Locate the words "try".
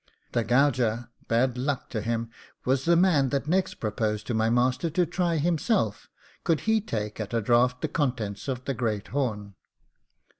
5.05-5.35